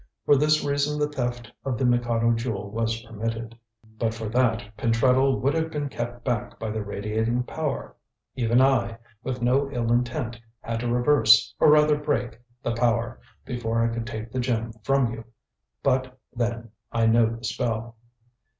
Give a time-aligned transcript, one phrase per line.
[0.25, 3.55] For this reason the theft of the Mikado Jewel was permitted.
[3.99, 7.95] But for that, Pentreddle would have been kept back by the radiating power.
[8.35, 13.83] Even I, with no ill intent, had to reverse, or rather break, the power, before
[13.83, 15.23] I could take the gem from you.
[15.83, 17.95] But, then, I know the spell."